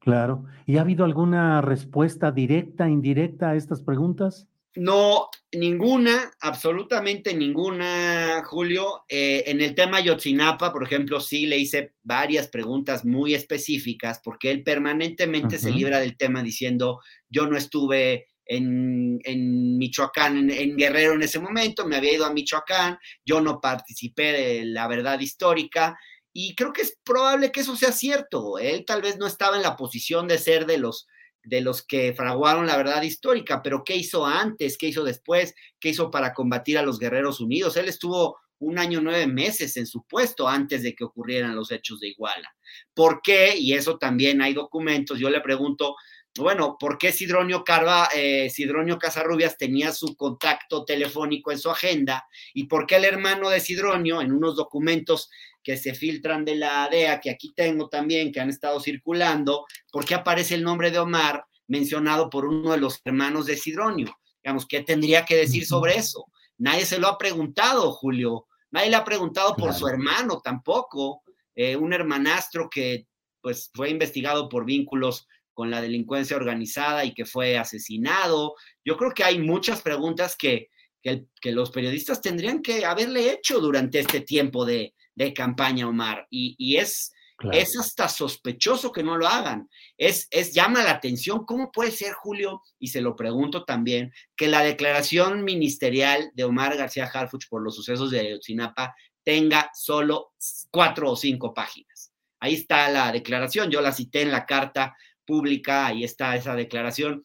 Claro. 0.00 0.44
¿Y 0.66 0.76
ha 0.76 0.82
habido 0.82 1.04
alguna 1.04 1.60
respuesta 1.60 2.30
directa, 2.30 2.88
indirecta 2.88 3.50
a 3.50 3.56
estas 3.56 3.82
preguntas? 3.82 4.46
No, 4.76 5.28
ninguna, 5.52 6.30
absolutamente 6.40 7.34
ninguna, 7.34 8.42
Julio. 8.46 9.04
Eh, 9.08 9.44
en 9.46 9.60
el 9.60 9.74
tema 9.74 10.00
Yotzinapa, 10.00 10.72
por 10.72 10.84
ejemplo, 10.84 11.20
sí 11.20 11.46
le 11.46 11.58
hice 11.58 11.94
varias 12.02 12.48
preguntas 12.48 13.04
muy 13.04 13.34
específicas 13.34 14.20
porque 14.22 14.50
él 14.50 14.62
permanentemente 14.62 15.58
se 15.58 15.72
libra 15.72 15.98
del 15.98 16.16
tema 16.16 16.42
diciendo, 16.42 17.00
yo 17.28 17.46
no 17.46 17.56
estuve 17.56 18.27
en, 18.48 19.78
Michoacán, 19.78 20.50
en, 20.50 20.76
Guerrero 20.76 21.12
en 21.14 21.22
ese 21.22 21.38
momento, 21.38 21.86
me 21.86 21.96
había 21.96 22.14
ido 22.14 22.24
a 22.24 22.32
Michoacán, 22.32 22.98
yo 23.24 23.40
no 23.40 23.60
participé 23.60 24.32
de 24.32 24.64
la 24.64 24.88
verdad 24.88 25.20
histórica. 25.20 25.98
Y 26.32 26.54
creo 26.54 26.72
que 26.72 26.82
es 26.82 26.98
probable 27.04 27.52
que 27.52 27.60
eso 27.60 27.76
sea 27.76 27.92
cierto. 27.92 28.58
Él 28.58 28.84
tal 28.86 29.02
vez 29.02 29.18
no 29.18 29.26
estaba 29.26 29.56
en 29.56 29.62
la 29.62 29.76
posición 29.76 30.28
de 30.28 30.38
ser 30.38 30.66
de 30.66 30.78
los 30.78 31.06
de 31.44 31.62
los 31.62 31.82
que 31.82 32.12
fraguaron 32.12 32.66
la 32.66 32.76
verdad 32.76 33.00
histórica, 33.02 33.62
pero 33.62 33.82
¿qué 33.82 33.96
hizo 33.96 34.26
antes? 34.26 34.76
¿Qué 34.76 34.88
hizo 34.88 35.02
después? 35.02 35.54
¿Qué 35.80 35.88
hizo 35.88 36.10
para 36.10 36.34
combatir 36.34 36.76
a 36.76 36.82
los 36.82 36.98
Guerreros 36.98 37.40
Unidos? 37.40 37.76
Él 37.78 37.88
estuvo 37.88 38.38
un 38.58 38.78
año 38.78 39.00
nueve 39.00 39.26
meses 39.26 39.76
en 39.76 39.86
su 39.86 40.02
puesto 40.02 40.46
antes 40.48 40.82
de 40.82 40.94
que 40.94 41.04
ocurrieran 41.04 41.56
los 41.56 41.70
hechos 41.70 42.00
de 42.00 42.08
Iguala. 42.08 42.54
¿Por 42.92 43.22
qué? 43.22 43.56
Y 43.56 43.72
eso 43.74 43.98
también 43.98 44.42
hay 44.42 44.52
documentos. 44.52 45.18
Yo 45.18 45.30
le 45.30 45.40
pregunto, 45.40 45.94
bueno, 46.36 46.76
¿por 46.78 46.98
qué 46.98 47.12
Sidronio 47.12 47.64
Carva, 47.64 48.08
eh, 48.14 48.48
Sidronio 48.50 48.98
Casarrubias 48.98 49.56
tenía 49.56 49.92
su 49.92 50.16
contacto 50.16 50.84
telefónico 50.84 51.50
en 51.50 51.58
su 51.58 51.70
agenda? 51.70 52.26
¿Y 52.54 52.64
por 52.64 52.86
qué 52.86 52.96
el 52.96 53.04
hermano 53.04 53.50
de 53.50 53.60
Sidronio, 53.60 54.20
en 54.20 54.32
unos 54.32 54.56
documentos 54.56 55.30
que 55.62 55.76
se 55.76 55.94
filtran 55.94 56.44
de 56.44 56.56
la 56.56 56.88
DEA, 56.88 57.20
que 57.20 57.30
aquí 57.30 57.52
tengo 57.54 57.88
también, 57.88 58.32
que 58.32 58.40
han 58.40 58.50
estado 58.50 58.80
circulando, 58.80 59.66
¿por 59.90 60.04
qué 60.04 60.14
aparece 60.14 60.54
el 60.54 60.62
nombre 60.62 60.90
de 60.90 60.98
Omar 60.98 61.44
mencionado 61.66 62.30
por 62.30 62.46
uno 62.46 62.72
de 62.72 62.78
los 62.78 63.00
hermanos 63.04 63.46
de 63.46 63.56
Sidronio? 63.56 64.16
Digamos, 64.42 64.66
¿qué 64.66 64.82
tendría 64.82 65.24
que 65.24 65.36
decir 65.36 65.66
sobre 65.66 65.96
eso? 65.96 66.26
Nadie 66.58 66.86
se 66.86 66.98
lo 66.98 67.08
ha 67.08 67.18
preguntado, 67.18 67.92
Julio. 67.92 68.46
Nadie 68.70 68.90
le 68.90 68.96
ha 68.96 69.04
preguntado 69.04 69.54
por 69.56 69.74
su 69.74 69.88
hermano 69.88 70.40
tampoco, 70.42 71.22
eh, 71.54 71.76
un 71.76 71.92
hermanastro 71.92 72.68
que 72.70 73.06
pues 73.40 73.70
fue 73.74 73.90
investigado 73.90 74.48
por 74.48 74.64
vínculos 74.64 75.26
con 75.58 75.72
la 75.72 75.80
delincuencia 75.80 76.36
organizada 76.36 77.04
y 77.04 77.12
que 77.12 77.26
fue 77.26 77.58
asesinado. 77.58 78.54
Yo 78.84 78.96
creo 78.96 79.12
que 79.12 79.24
hay 79.24 79.40
muchas 79.40 79.82
preguntas 79.82 80.36
que, 80.36 80.68
que, 81.02 81.50
los 81.50 81.72
periodistas 81.72 82.22
tendrían 82.22 82.62
que 82.62 82.84
haberle 82.84 83.32
hecho 83.32 83.58
durante 83.58 83.98
este 83.98 84.20
tiempo 84.20 84.64
de, 84.64 84.94
de 85.16 85.34
campaña, 85.34 85.88
Omar. 85.88 86.28
Y, 86.30 86.76
es, 86.76 87.12
es 87.50 87.76
hasta 87.76 88.08
sospechoso 88.08 88.92
que 88.92 89.02
no 89.02 89.16
lo 89.16 89.26
hagan. 89.26 89.68
Es, 89.96 90.28
es, 90.30 90.54
llama 90.54 90.84
la 90.84 90.92
atención, 90.92 91.44
¿cómo 91.44 91.72
puede 91.72 91.90
ser, 91.90 92.12
Julio? 92.12 92.62
Y 92.78 92.86
se 92.86 93.00
lo 93.00 93.16
pregunto 93.16 93.64
también, 93.64 94.12
que 94.36 94.46
la 94.46 94.62
declaración 94.62 95.42
ministerial 95.42 96.30
de 96.34 96.44
Omar 96.44 96.76
García 96.76 97.10
Harfuch 97.12 97.48
por 97.48 97.64
los 97.64 97.74
sucesos 97.74 98.12
de 98.12 98.20
Ayotzinapa 98.20 98.94
tenga 99.24 99.72
solo 99.74 100.34
cuatro 100.70 101.10
o 101.10 101.16
cinco 101.16 101.52
páginas. 101.52 102.12
Ahí 102.38 102.54
está 102.54 102.88
la 102.90 103.10
declaración, 103.10 103.72
yo 103.72 103.80
la 103.80 103.90
cité 103.90 104.22
en 104.22 104.30
la 104.30 104.46
carta 104.46 104.94
pública, 105.28 105.86
ahí 105.86 106.02
está 106.02 106.34
esa 106.34 106.56
declaración. 106.56 107.22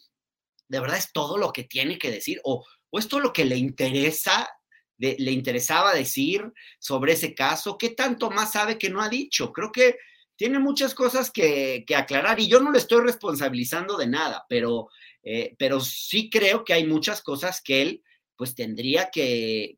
¿De 0.67 0.81
verdad 0.81 0.97
es 0.97 1.13
todo 1.13 1.37
lo 1.37 1.53
que 1.53 1.63
tiene 1.63 1.97
que 1.97 2.11
decir? 2.11 2.41
¿O, 2.43 2.65
o 2.89 2.99
es 2.99 3.07
todo 3.07 3.21
lo 3.21 3.31
que 3.31 3.45
le 3.45 3.55
interesa, 3.55 4.49
le 4.97 5.31
interesaba 5.31 5.93
decir 5.93 6.51
sobre 6.79 7.13
ese 7.13 7.33
caso? 7.33 7.77
¿Qué 7.77 7.91
tanto 7.91 8.29
más 8.29 8.51
sabe 8.51 8.77
que 8.77 8.89
no 8.89 9.01
ha 9.01 9.07
dicho? 9.07 9.53
Creo 9.53 9.71
que 9.71 9.95
tiene 10.35 10.59
muchas 10.59 10.93
cosas 10.93 11.31
que, 11.31 11.85
aclarar 11.95 12.39
y 12.39 12.47
yo 12.47 12.59
no 12.59 12.71
le 12.71 12.79
estoy 12.79 13.01
responsabilizando 13.01 13.97
de 13.97 14.07
nada, 14.07 14.45
pero, 14.49 14.89
eh, 15.23 15.55
pero 15.57 15.79
sí 15.79 16.29
creo 16.29 16.65
que 16.65 16.73
hay 16.73 16.85
muchas 16.85 17.21
cosas 17.21 17.61
que 17.61 17.81
él 17.81 18.03
pues 18.35 18.55
tendría 18.55 19.09
que, 19.09 19.77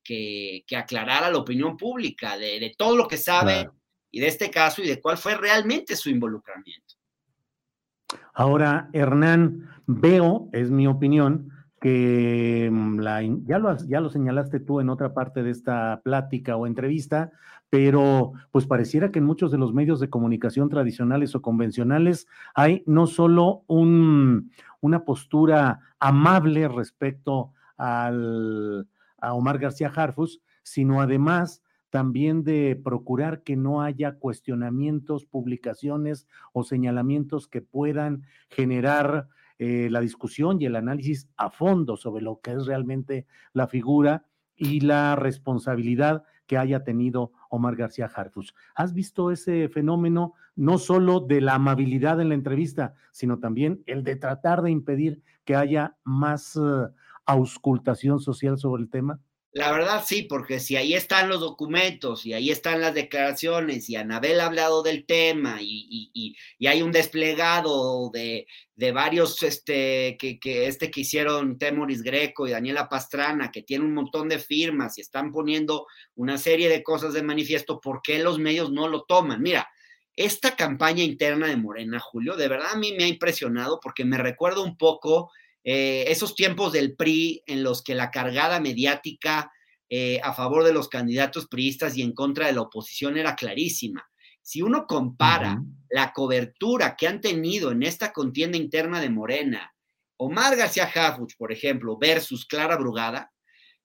aclarar 0.76 1.24
a 1.24 1.30
la 1.30 1.38
opinión 1.38 1.78
pública 1.78 2.38
de, 2.38 2.74
todo 2.78 2.96
lo 2.96 3.08
que 3.08 3.18
sabe 3.18 3.70
y 4.10 4.20
de 4.20 4.28
este 4.28 4.50
caso 4.50 4.82
y 4.82 4.88
de 4.88 5.00
cuál 5.00 5.18
fue 5.18 5.36
realmente 5.36 5.96
su 5.96 6.10
involucramiento. 6.10 6.96
Ahora, 8.34 8.90
Hernán, 8.94 9.70
veo, 9.88 10.50
es 10.52 10.72
mi 10.72 10.88
opinión, 10.88 11.52
que 11.80 12.70
mm, 12.72 13.00
la, 13.00 13.22
ya, 13.22 13.60
lo, 13.60 13.78
ya 13.86 14.02
lo 14.02 14.10
señalaste 14.10 14.60
tú 14.60 14.80
en 14.80 14.90
otra 14.90 15.14
parte 15.14 15.44
de 15.44 15.52
esta 15.52 16.02
plática 16.04 16.56
o 16.56 16.68
entrevista, 16.68 17.32
pero 17.70 18.34
pues 18.52 18.66
pareciera 18.66 19.12
que 19.12 19.20
en 19.20 19.26
muchos 19.26 19.52
de 19.52 19.58
los 19.58 19.74
medios 19.74 20.00
de 20.00 20.10
comunicación 20.10 20.70
tradicionales 20.70 21.36
o 21.36 21.42
convencionales 21.42 22.28
hay 22.54 22.84
no 22.86 23.08
solo 23.08 23.64
un, 23.68 24.52
una 24.82 25.04
postura 25.04 25.82
amable 26.00 26.68
respecto 26.68 27.52
al, 27.78 28.88
a 29.20 29.34
Omar 29.34 29.60
García 29.60 29.92
Harfus, 29.94 30.42
sino 30.64 31.02
además 31.02 31.62
también 31.96 32.44
de 32.44 32.78
procurar 32.84 33.42
que 33.42 33.56
no 33.56 33.82
haya 33.82 34.16
cuestionamientos, 34.20 35.26
publicaciones 35.26 36.28
o 36.52 36.66
señalamientos 36.66 37.48
que 37.48 37.62
puedan 37.62 38.24
generar 38.50 39.30
eh, 39.60 39.88
la 39.90 40.02
discusión 40.02 40.62
y 40.62 40.66
el 40.66 40.76
análisis 40.76 41.30
a 41.38 41.50
fondo 41.50 41.96
sobre 41.96 42.22
lo 42.22 42.42
que 42.42 42.52
es 42.52 42.66
realmente 42.66 43.28
la 43.54 43.68
figura 43.68 44.26
y 44.58 44.82
la 44.82 45.16
responsabilidad 45.16 46.24
que 46.48 46.58
haya 46.58 46.84
tenido 46.84 47.32
Omar 47.50 47.78
García 47.78 48.12
Harfus. 48.14 48.54
¿Has 48.76 48.94
visto 48.94 49.32
ese 49.32 49.70
fenómeno 49.70 50.34
no 50.58 50.80
solo 50.80 51.22
de 51.22 51.40
la 51.40 51.54
amabilidad 51.54 52.20
en 52.20 52.28
la 52.28 52.36
entrevista, 52.36 52.96
sino 53.14 53.40
también 53.40 53.84
el 53.86 54.04
de 54.04 54.18
tratar 54.18 54.64
de 54.64 54.72
impedir 54.72 55.24
que 55.46 55.56
haya 55.56 55.96
más 56.04 56.58
eh, 56.58 56.90
auscultación 57.26 58.20
social 58.20 58.58
sobre 58.58 58.84
el 58.84 58.90
tema? 58.90 59.22
La 59.56 59.72
verdad 59.72 60.04
sí, 60.06 60.24
porque 60.24 60.60
si 60.60 60.76
ahí 60.76 60.96
están 60.96 61.30
los 61.30 61.40
documentos 61.40 62.26
y 62.26 62.34
ahí 62.34 62.52
están 62.52 62.82
las 62.82 62.94
declaraciones 62.94 63.90
y 63.90 63.96
Anabel 63.96 64.42
ha 64.42 64.48
hablado 64.48 64.84
del 64.84 65.06
tema 65.06 65.60
y, 65.62 66.36
hay 66.68 66.82
un 66.82 66.92
desplegado 66.92 68.12
de, 68.12 68.48
varios, 68.92 69.42
este 69.44 70.18
que, 70.20 70.42
que, 70.42 70.68
este 70.68 70.92
que 70.92 71.00
hicieron 71.00 71.58
Temoris 71.58 72.04
Greco 72.04 72.46
y 72.46 72.52
Daniela 72.52 72.90
Pastrana, 72.90 73.50
que 73.50 73.62
tiene 73.62 73.86
un 73.86 73.94
montón 73.94 74.28
de 74.28 74.40
firmas 74.40 74.98
y 74.98 75.02
están 75.02 75.32
poniendo 75.32 75.88
una 76.16 76.38
serie 76.38 76.68
de 76.68 76.84
cosas 76.84 77.14
de 77.14 77.24
manifiesto, 77.24 77.80
¿por 77.80 78.02
qué 78.02 78.20
los 78.20 78.38
medios 78.38 78.74
no 78.74 78.90
lo 78.90 79.04
toman? 79.04 79.42
Mira, 79.42 79.70
esta 80.18 80.58
campaña 80.58 81.02
interna 81.02 81.48
de 81.48 81.56
Morena, 81.56 82.02
Julio, 82.02 82.36
de 82.36 82.50
verdad 82.50 82.74
a 82.74 82.78
mí 82.78 82.94
me 82.98 83.06
ha 83.06 83.08
impresionado 83.08 83.80
porque 83.82 84.04
me 84.04 84.18
recuerda 84.18 84.60
un 84.60 84.78
poco 84.78 85.32
eh, 85.68 86.06
esos 86.12 86.36
tiempos 86.36 86.74
del 86.74 86.96
PRI 86.96 87.42
en 87.48 87.64
los 87.64 87.82
que 87.82 87.96
la 87.96 88.12
cargada 88.12 88.60
mediática 88.60 89.52
eh, 89.90 90.20
a 90.24 90.32
favor 90.32 90.64
de 90.64 90.72
los 90.72 90.90
candidatos 90.90 91.48
priistas 91.48 91.98
y 91.98 92.04
en 92.04 92.14
contra 92.14 92.46
de 92.46 92.54
la 92.54 92.62
oposición 92.62 93.18
era 93.18 93.36
clarísima. 93.36 94.08
Si 94.44 94.62
uno 94.62 94.86
compara 94.86 95.60
la 95.90 96.14
cobertura 96.14 96.96
que 96.96 97.08
han 97.08 97.20
tenido 97.20 97.72
en 97.72 97.82
esta 97.82 98.14
contienda 98.14 98.58
interna 98.58 99.02
de 99.02 99.10
Morena, 99.10 99.74
Omar 100.18 100.56
García 100.56 100.86
Harfuch, 100.86 101.36
por 101.36 101.52
ejemplo, 101.52 101.98
versus 101.98 102.46
Clara 102.46 102.78
Brugada, 102.78 103.34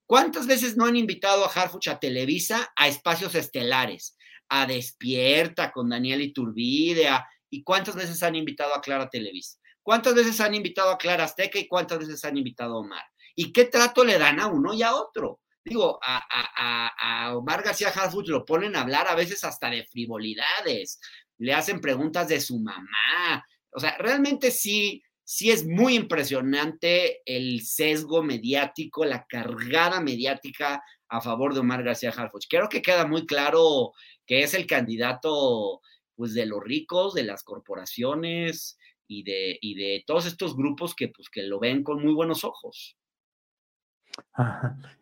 ¿cuántas 0.04 0.46
veces 0.46 0.76
no 0.76 0.84
han 0.84 0.96
invitado 0.96 1.46
a 1.46 1.48
Harfuch 1.48 1.88
a 1.88 1.98
Televisa 1.98 2.70
a 2.76 2.88
espacios 2.88 3.34
estelares? 3.34 4.18
A 4.50 4.66
Despierta 4.66 5.72
con 5.72 5.88
Daniel 5.88 6.20
Iturbide, 6.20 7.08
¿y 7.48 7.62
cuántas 7.62 7.94
veces 7.94 8.22
han 8.22 8.34
invitado 8.34 8.74
a 8.74 8.82
Clara 8.82 9.08
Televisa? 9.08 9.58
¿Cuántas 9.82 10.14
veces 10.14 10.40
han 10.40 10.54
invitado 10.54 10.90
a 10.90 10.98
Clara 10.98 11.24
Azteca 11.24 11.58
y 11.58 11.66
cuántas 11.66 11.98
veces 11.98 12.24
han 12.24 12.36
invitado 12.36 12.74
a 12.74 12.80
Omar? 12.80 13.04
¿Y 13.34 13.52
qué 13.52 13.64
trato 13.64 14.04
le 14.04 14.18
dan 14.18 14.40
a 14.40 14.46
uno 14.46 14.74
y 14.74 14.82
a 14.82 14.94
otro? 14.94 15.40
Digo, 15.64 15.98
a, 16.02 17.34
Omar 17.36 17.62
García 17.62 17.88
Harfuch 17.88 18.28
lo 18.28 18.44
ponen 18.44 18.76
a 18.76 18.80
hablar 18.80 19.06
a 19.08 19.14
veces 19.14 19.44
hasta 19.44 19.70
de 19.70 19.84
frivolidades, 19.84 21.00
le 21.38 21.54
hacen 21.54 21.80
preguntas 21.80 22.28
de 22.28 22.40
su 22.40 22.58
mamá. 22.58 23.44
O 23.70 23.78
sea, 23.78 23.96
realmente 23.98 24.50
sí, 24.50 25.02
sí 25.22 25.50
es 25.50 25.66
muy 25.66 25.94
impresionante 25.94 27.20
el 27.24 27.62
sesgo 27.62 28.22
mediático, 28.22 29.04
la 29.04 29.26
cargada 29.26 30.00
mediática 30.00 30.82
a 31.08 31.20
favor 31.20 31.54
de 31.54 31.60
Omar 31.60 31.82
García 31.82 32.10
Harfuch. 32.10 32.46
Creo 32.48 32.68
que 32.68 32.82
queda 32.82 33.06
muy 33.06 33.26
claro 33.26 33.92
que 34.26 34.42
es 34.42 34.54
el 34.54 34.66
candidato 34.66 35.80
pues 36.14 36.34
de 36.34 36.46
los 36.46 36.62
ricos, 36.62 37.14
de 37.14 37.24
las 37.24 37.42
corporaciones 37.42 38.76
y 39.10 39.24
de, 39.24 39.58
y 39.60 39.74
de 39.74 40.04
todos 40.06 40.24
estos 40.24 40.56
grupos 40.56 40.94
que 40.94 41.08
pues 41.08 41.28
que 41.28 41.42
lo 41.42 41.58
ven 41.58 41.82
con 41.82 42.00
muy 42.00 42.14
buenos 42.14 42.44
ojos. 42.44 42.96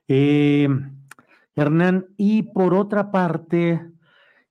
Eh, 0.08 0.66
Hernán, 1.54 2.06
y 2.16 2.42
por 2.42 2.72
otra 2.72 3.10
parte, 3.10 3.86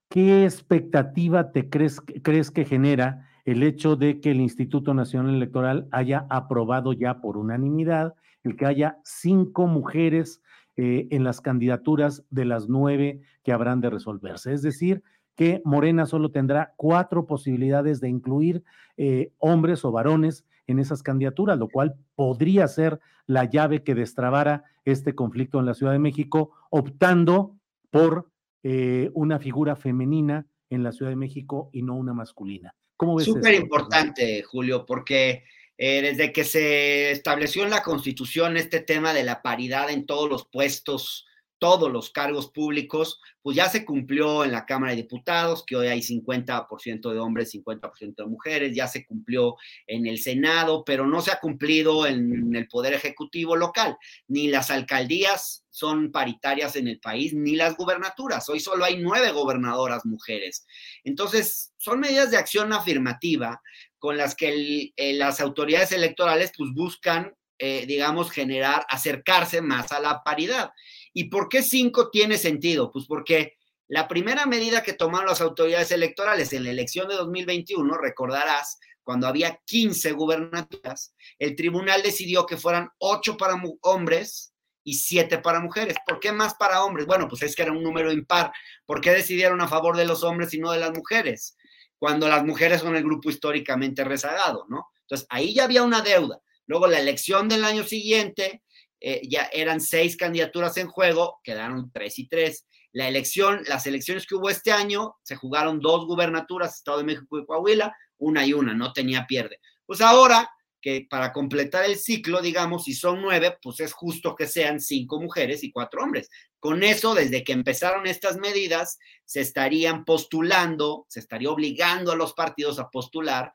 ¿qué 0.10 0.44
expectativa 0.44 1.52
te 1.52 1.70
crees, 1.70 2.00
crees 2.22 2.52
que 2.52 2.66
genera 2.66 3.28
el 3.46 3.64
hecho 3.64 3.96
de 3.96 4.22
que 4.22 4.30
el 4.30 4.42
Instituto 4.42 4.94
Nacional 4.94 5.34
Electoral 5.34 5.88
haya 5.92 6.28
aprobado 6.30 6.94
ya 6.94 7.20
por 7.20 7.36
unanimidad 7.36 8.14
el 8.44 8.56
que 8.56 8.68
haya 8.68 9.00
cinco 9.04 9.66
mujeres 9.66 10.44
eh, 10.76 11.08
en 11.10 11.24
las 11.24 11.42
candidaturas 11.42 12.24
de 12.30 12.46
las 12.46 12.70
nueve 12.70 13.22
que 13.44 13.54
habrán 13.54 13.82
de 13.82 13.90
resolverse? 13.90 14.54
Es 14.54 14.62
decir, 14.62 15.02
que 15.38 15.62
Morena 15.64 16.08
solo 16.08 16.32
tendrá 16.32 16.74
cuatro 16.76 17.28
posibilidades 17.28 18.02
de 18.02 18.10
incluir 18.10 18.64
eh, 18.98 19.32
hombres 19.38 19.86
o 19.86 19.92
varones 19.92 20.44
en 20.66 20.80
esas 20.80 21.04
candidaturas, 21.04 21.58
lo 21.60 21.70
cual 21.70 21.96
podría 22.16 22.68
ser 22.68 23.00
la 23.28 23.46
llave 23.46 23.84
que 23.84 23.94
destrabara 23.94 24.64
este 24.84 25.14
conflicto 25.14 25.60
en 25.60 25.68
la 25.68 25.76
Ciudad 25.76 25.94
de 25.94 26.00
México, 26.00 26.54
optando 26.72 27.56
por 27.92 28.30
eh, 28.64 29.12
una 29.14 29.38
figura 29.38 29.76
femenina 29.76 30.48
en 30.72 30.84
la 30.84 30.92
Ciudad 30.92 31.12
de 31.12 31.16
México 31.16 31.70
y 31.72 31.84
no 31.84 31.96
una 31.96 32.14
masculina. 32.14 32.74
¿Cómo 32.98 33.16
ves 33.16 33.26
Súper 33.26 33.54
importante, 33.54 34.42
Julio, 34.42 34.88
porque 34.88 35.44
eh, 35.78 36.02
desde 36.02 36.34
que 36.34 36.44
se 36.44 37.12
estableció 37.12 37.64
en 37.64 37.70
la 37.70 37.84
Constitución 37.84 38.58
este 38.58 38.80
tema 38.80 39.14
de 39.14 39.24
la 39.24 39.44
paridad 39.44 39.92
en 39.92 40.08
todos 40.08 40.28
los 40.28 40.48
puestos 40.48 41.28
todos 41.60 41.92
los 41.92 42.10
cargos 42.12 42.50
públicos, 42.50 43.20
pues 43.42 43.56
ya 43.56 43.70
se 43.70 43.86
cumplió 43.86 44.44
en 44.44 44.52
la 44.52 44.66
Cámara 44.66 44.92
de 44.92 45.04
Diputados, 45.04 45.64
que 45.66 45.76
hoy 45.76 45.88
hay 45.88 46.02
50% 46.02 47.12
de 47.12 47.20
hombres, 47.20 47.54
50% 47.54 48.16
de 48.16 48.26
mujeres, 48.26 48.76
ya 48.76 48.88
se 48.88 49.06
cumplió 49.06 49.56
en 49.88 50.06
el 50.06 50.20
Senado, 50.20 50.84
pero 50.86 51.08
no 51.08 51.22
se 51.22 51.32
ha 51.32 51.40
cumplido 51.40 52.06
en 52.06 52.56
el 52.56 52.68
Poder 52.68 52.94
Ejecutivo 52.94 53.56
local. 53.56 53.98
Ni 54.28 54.48
las 54.48 54.70
alcaldías 54.72 55.66
son 55.70 56.12
paritarias 56.12 56.76
en 56.76 56.88
el 56.88 57.00
país, 57.00 57.34
ni 57.34 57.56
las 57.56 57.78
gubernaturas. 57.78 58.50
Hoy 58.50 58.60
solo 58.60 58.84
hay 58.84 58.98
nueve 58.98 59.32
gobernadoras 59.32 60.06
mujeres. 60.06 60.66
Entonces, 61.04 61.72
son 61.78 62.00
medidas 62.00 62.32
de 62.32 62.38
acción 62.38 62.74
afirmativa 62.74 63.62
con 64.00 64.18
las 64.18 64.36
que 64.36 64.92
las 64.98 65.40
autoridades 65.40 65.92
electorales 65.92 66.52
pues 66.56 66.72
buscan, 66.74 67.36
eh, 67.60 67.86
digamos, 67.88 68.32
generar, 68.32 68.86
acercarse 68.90 69.62
más 69.62 69.92
a 69.92 70.00
la 70.00 70.24
paridad. 70.24 70.72
¿Y 71.18 71.32
por 71.32 71.50
qué 71.50 71.64
cinco 71.64 72.12
tiene 72.12 72.38
sentido? 72.38 72.92
Pues 72.92 73.08
porque 73.08 73.58
la 73.88 74.08
primera 74.08 74.46
medida 74.46 74.84
que 74.84 74.94
tomaron 74.94 75.26
las 75.26 75.42
autoridades 75.42 75.90
electorales 75.90 76.54
en 76.54 76.64
la 76.64 76.70
elección 76.70 77.08
de 77.08 77.16
2021, 77.16 77.92
recordarás, 77.98 78.78
cuando 79.02 79.26
había 79.26 79.60
15 79.66 80.12
gubernaturas, 80.12 81.16
el 81.40 81.56
tribunal 81.56 82.04
decidió 82.04 82.46
que 82.46 82.56
fueran 82.56 82.92
ocho 83.00 83.36
para 83.36 83.60
hombres 83.82 84.54
y 84.84 84.94
siete 84.94 85.40
para 85.40 85.60
mujeres. 85.60 85.98
¿Por 86.06 86.20
qué 86.20 86.32
más 86.32 86.54
para 86.54 86.84
hombres? 86.84 87.08
Bueno, 87.08 87.28
pues 87.28 87.42
es 87.42 87.56
que 87.56 87.64
era 87.64 87.72
un 87.72 87.82
número 87.82 88.12
impar. 88.12 88.52
¿Por 88.86 89.02
qué 89.02 89.10
decidieron 89.10 89.60
a 89.62 89.68
favor 89.68 89.98
de 89.98 90.06
los 90.06 90.24
hombres 90.24 90.54
y 90.54 90.60
no 90.60 90.72
de 90.72 90.80
las 90.80 90.92
mujeres? 90.92 91.58
Cuando 91.98 92.28
las 92.28 92.46
mujeres 92.46 92.82
son 92.82 92.96
el 92.96 93.04
grupo 93.04 93.32
históricamente 93.32 94.04
rezagado, 94.04 94.68
¿no? 94.70 94.90
Entonces, 95.02 95.26
ahí 95.32 95.56
ya 95.56 95.64
había 95.64 95.82
una 95.82 96.02
deuda. 96.02 96.42
Luego, 96.68 96.86
la 96.86 97.00
elección 97.00 97.50
del 97.50 97.64
año 97.64 97.84
siguiente, 97.84 98.62
eh, 99.00 99.22
ya 99.28 99.50
eran 99.54 99.82
seis 99.82 100.18
candidaturas 100.18 100.78
en 100.78 100.88
juego, 100.88 101.40
quedaron 101.44 101.92
tres 101.92 102.20
y 102.20 102.28
tres. 102.28 102.66
La 102.94 103.08
elección, 103.08 103.64
las 103.68 103.86
elecciones 103.86 104.26
que 104.26 104.36
hubo 104.36 104.50
este 104.50 104.72
año, 104.72 105.16
se 105.24 105.36
jugaron 105.36 105.80
dos 105.80 106.06
gubernaturas, 106.06 106.76
Estado 106.76 107.00
de 107.00 107.04
México 107.04 107.38
y 107.38 107.46
Coahuila, 107.46 107.96
una 108.18 108.46
y 108.46 108.54
una, 108.54 108.74
no 108.74 108.94
tenía 108.94 109.26
pierde. 109.28 109.60
Pues 109.86 110.02
ahora 110.02 110.50
que 110.82 111.08
para 111.10 111.34
completar 111.34 111.86
el 111.86 111.98
ciclo, 111.98 112.42
digamos, 112.42 112.86
si 112.86 112.94
son 112.94 113.22
nueve, 113.22 113.58
pues 113.62 113.80
es 113.80 113.94
justo 113.94 114.36
que 114.36 114.48
sean 114.48 114.80
cinco 114.80 115.20
mujeres 115.20 115.64
y 115.64 115.72
cuatro 115.72 116.04
hombres. 116.04 116.30
Con 116.60 116.84
eso, 116.84 117.14
desde 117.14 117.44
que 117.44 117.54
empezaron 117.54 118.08
estas 118.08 118.38
medidas, 118.38 118.98
se 119.26 119.42
estarían 119.42 120.06
postulando, 120.06 121.06
se 121.10 121.20
estaría 121.20 121.52
obligando 121.52 122.12
a 122.12 122.16
los 122.16 122.34
partidos 122.34 122.80
a 122.80 122.90
postular 122.90 123.52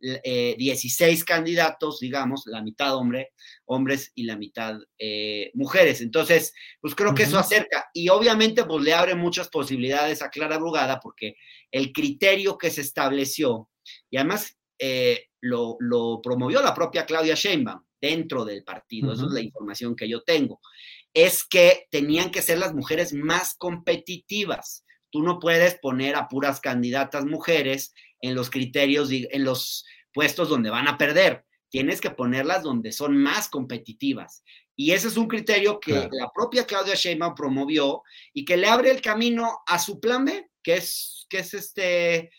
16 0.00 1.20
eh, 1.20 1.24
candidatos, 1.24 2.00
digamos, 2.00 2.42
la 2.46 2.62
mitad 2.62 2.96
hombre, 2.96 3.32
hombres 3.66 4.12
y 4.14 4.24
la 4.24 4.36
mitad 4.36 4.78
eh, 4.98 5.50
mujeres. 5.54 6.00
Entonces, 6.00 6.52
pues 6.80 6.94
creo 6.94 7.14
que 7.14 7.24
eso 7.24 7.38
acerca. 7.38 7.90
Y 7.92 8.08
obviamente 8.08 8.64
pues 8.64 8.82
le 8.82 8.94
abre 8.94 9.14
muchas 9.14 9.48
posibilidades 9.48 10.22
a 10.22 10.30
Clara 10.30 10.58
Brugada 10.58 11.00
porque 11.00 11.36
el 11.70 11.92
criterio 11.92 12.56
que 12.58 12.70
se 12.70 12.80
estableció 12.80 13.68
y 14.10 14.16
además 14.16 14.56
eh, 14.78 15.26
lo, 15.40 15.78
promovió 16.22 16.62
la 16.62 16.74
propia 16.74 17.06
Claudia 17.06 17.34
Sheinbaum 17.34 17.82
dentro 18.00 18.44
del 18.44 18.64
partido, 18.64 19.12
eso 19.12 19.26
es 19.26 19.32
la 19.32 19.42
información 19.42 19.94
que 19.94 20.08
yo 20.08 20.22
tengo, 20.22 20.60
es 21.12 21.44
que 21.44 21.86
tenían 21.90 22.30
que 22.30 22.40
ser 22.40 22.58
las 22.58 22.74
mujeres 22.74 23.12
más 23.12 23.54
competitivas. 23.54 24.84
Tú 25.10 25.22
no 25.22 25.38
puedes 25.38 25.78
poner 25.80 26.16
a 26.16 26.28
puras 26.28 26.60
candidatas 26.60 27.26
mujeres 27.26 27.92
en 28.20 28.34
los 28.34 28.50
criterios, 28.50 29.10
en 29.10 29.44
los 29.44 29.84
puestos 30.12 30.48
donde 30.48 30.70
van 30.70 30.88
a 30.88 30.98
perder. 30.98 31.44
Tienes 31.68 32.00
que 32.00 32.10
ponerlas 32.10 32.62
donde 32.62 32.92
son 32.92 33.16
más 33.16 33.48
competitivas. 33.48 34.42
Y 34.76 34.92
ese 34.92 35.08
es 35.08 35.16
un 35.16 35.28
criterio 35.28 35.78
que 35.78 36.08
la 36.10 36.30
propia 36.34 36.64
Claudia 36.64 36.94
Sheinbaum 36.94 37.34
promovió 37.34 38.02
y 38.32 38.44
que 38.44 38.56
le 38.56 38.66
abre 38.66 38.90
el 38.90 39.00
camino 39.00 39.60
a 39.66 39.78
su 39.78 40.00
plan 40.00 40.24
B, 40.24 40.50
que 40.62 40.76
es, 40.76 41.26
que 41.28 41.40
es 41.40 41.54
este, 41.54 42.30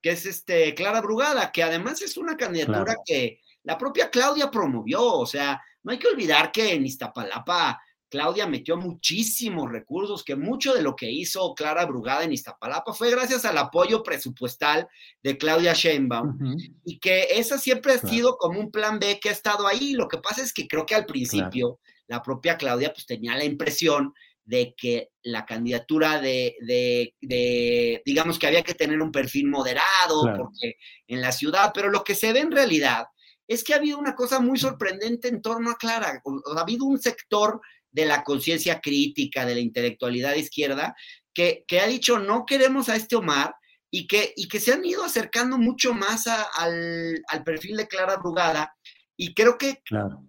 que 0.00 0.10
es 0.10 0.24
este 0.24 0.74
Clara 0.74 1.00
Brugada, 1.00 1.50
que 1.52 1.62
además 1.62 2.00
es 2.00 2.16
una 2.16 2.36
candidatura 2.36 2.94
que 3.04 3.40
la 3.64 3.76
propia 3.76 4.08
Claudia 4.08 4.50
promovió. 4.50 5.02
O 5.02 5.26
sea, 5.26 5.60
no 5.82 5.92
hay 5.92 5.98
que 5.98 6.08
olvidar 6.08 6.52
que 6.52 6.72
en 6.72 6.86
Iztapalapa 6.86 7.80
Claudia 8.10 8.46
metió 8.46 8.76
muchísimos 8.76 9.70
recursos, 9.70 10.24
que 10.24 10.34
mucho 10.34 10.74
de 10.74 10.82
lo 10.82 10.96
que 10.96 11.10
hizo 11.10 11.54
Clara 11.54 11.86
Brugada 11.86 12.24
en 12.24 12.32
Iztapalapa 12.32 12.92
fue 12.92 13.10
gracias 13.10 13.44
al 13.44 13.56
apoyo 13.56 14.02
presupuestal 14.02 14.88
de 15.22 15.38
Claudia 15.38 15.72
Sheinbaum 15.72 16.36
y 16.84 16.98
que 16.98 17.28
esa 17.30 17.56
siempre 17.56 17.92
ha 17.92 17.98
sido 17.98 18.36
como 18.36 18.58
un 18.58 18.70
plan 18.70 18.98
B 18.98 19.20
que 19.20 19.28
ha 19.28 19.32
estado 19.32 19.66
ahí. 19.66 19.92
Lo 19.92 20.08
que 20.08 20.18
pasa 20.18 20.42
es 20.42 20.52
que 20.52 20.66
creo 20.66 20.84
que 20.84 20.96
al 20.96 21.06
principio 21.06 21.78
la 22.08 22.20
propia 22.20 22.58
Claudia 22.58 22.92
pues 22.92 23.06
tenía 23.06 23.36
la 23.36 23.44
impresión 23.44 24.12
de 24.44 24.74
que 24.76 25.10
la 25.22 25.46
candidatura 25.46 26.20
de, 26.20 26.56
de, 26.60 28.02
digamos 28.04 28.36
que 28.36 28.48
había 28.48 28.64
que 28.64 28.74
tener 28.74 29.00
un 29.00 29.12
perfil 29.12 29.46
moderado 29.46 30.22
porque 30.36 30.74
en 31.06 31.20
la 31.20 31.30
ciudad, 31.30 31.70
pero 31.72 31.88
lo 31.88 32.02
que 32.02 32.16
se 32.16 32.32
ve 32.32 32.40
en 32.40 32.50
realidad 32.50 33.06
es 33.46 33.62
que 33.62 33.74
ha 33.74 33.76
habido 33.76 33.98
una 33.98 34.16
cosa 34.16 34.40
muy 34.40 34.58
sorprendente 34.58 35.28
en 35.28 35.42
torno 35.42 35.70
a 35.70 35.76
Clara. 35.76 36.20
Ha 36.56 36.60
habido 36.60 36.84
un 36.84 37.00
sector 37.00 37.60
de 37.92 38.04
la 38.04 38.22
conciencia 38.22 38.80
crítica, 38.80 39.44
de 39.44 39.54
la 39.54 39.60
intelectualidad 39.60 40.34
izquierda, 40.34 40.94
que, 41.34 41.64
ha 41.80 41.86
dicho 41.86 42.18
no 42.18 42.44
queremos 42.44 42.88
a 42.88 42.96
este 42.96 43.16
Omar 43.16 43.54
y 43.90 44.06
que, 44.06 44.32
y 44.36 44.48
que 44.48 44.60
se 44.60 44.72
han 44.72 44.84
ido 44.84 45.04
acercando 45.04 45.58
mucho 45.58 45.94
más 45.94 46.26
al, 46.26 47.22
perfil 47.44 47.76
de 47.76 47.88
Clara 47.88 48.16
Brugada. 48.16 48.74
Y 49.16 49.34
creo 49.34 49.58
que 49.58 49.82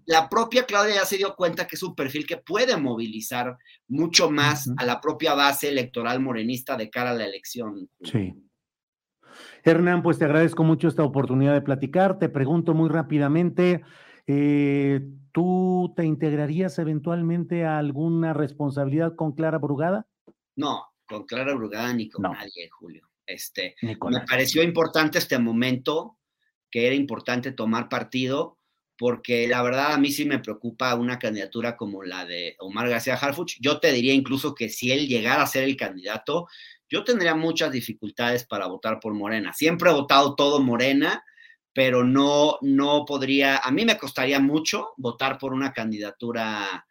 la 0.06 0.28
propia 0.28 0.66
Claudia 0.66 0.96
ya 0.96 1.06
se 1.06 1.16
dio 1.16 1.34
cuenta 1.36 1.66
que 1.66 1.78
es 1.78 1.84
un 1.84 1.96
perfil 1.96 2.26
que 2.26 2.38
puede 2.38 2.76
movilizar 2.76 3.58
mucho 3.88 4.30
más 4.30 4.70
a 4.78 4.84
la 4.84 5.00
propia 5.00 5.34
base 5.34 5.70
electoral 5.70 6.20
morenista 6.20 6.76
de 6.76 6.90
cara 6.90 7.12
a 7.12 7.14
la 7.14 7.26
elección. 7.26 7.90
Sí. 8.04 8.34
Hernán, 9.64 10.04
pues 10.04 10.18
te 10.18 10.26
agradezco 10.26 10.64
mucho 10.66 10.90
esta 10.90 11.04
oportunidad 11.04 11.54
de 11.54 11.62
platicar. 11.62 12.20
Te 12.20 12.28
pregunto 12.28 12.74
muy 12.74 12.90
rápidamente, 12.90 13.82
eh, 14.28 15.02
¿tú 15.32 15.94
te 15.96 16.06
integrarías 16.06 16.78
eventualmente 16.80 17.66
a 17.66 17.78
alguna 17.78 18.34
responsabilidad 18.34 19.16
con 19.16 19.34
Clara 19.34 19.58
Brugada? 19.58 20.08
No, 20.56 20.86
con 21.06 21.26
Clara 21.26 21.54
Brugada 21.54 21.94
ni 21.94 22.10
con 22.10 22.24
nadie, 22.24 22.70
Julio. 22.70 23.10
Este, 23.26 23.76
me 23.82 23.96
pareció 24.28 24.62
importante 24.64 25.18
este 25.18 25.40
momento, 25.40 26.18
que 26.70 26.88
era 26.88 26.96
importante 26.96 27.52
tomar 27.52 27.88
partido, 27.88 28.58
porque 28.98 29.48
la 29.48 29.64
verdad 29.64 29.94
a 29.94 29.98
mí 29.98 30.12
sí 30.12 30.26
me 30.26 30.40
preocupa 30.40 30.94
una 30.96 31.18
candidatura 31.18 31.76
como 31.76 32.04
la 32.04 32.26
de 32.26 32.56
Omar 32.60 32.88
García 32.88 33.16
Harfuch. 33.16 33.58
Yo 33.60 33.80
te 33.80 33.92
diría 33.92 34.14
incluso 34.14 34.54
que 34.54 34.70
si 34.70 34.92
él 34.92 35.08
llegara 35.08 35.42
a 35.42 35.48
ser 35.48 35.64
el 35.64 35.76
candidato, 35.76 36.48
yo 36.88 37.04
tendría 37.04 37.34
muchas 37.34 37.72
dificultades 37.72 38.46
para 38.46 38.68
votar 38.68 39.00
por 39.00 39.14
Morena. 39.14 39.54
Siempre 39.54 39.90
he 39.90 39.94
votado 39.94 40.36
todo 40.36 40.62
Morena, 40.62 41.24
pero 41.74 42.04
no, 42.04 42.58
no 42.62 43.06
podría, 43.06 43.58
a 43.58 43.72
mí 43.72 43.86
me 43.86 43.98
costaría 43.98 44.40
mucho 44.40 44.90
votar 44.98 45.38
por 45.38 45.54
una 45.54 45.72
candidatura 45.74 46.86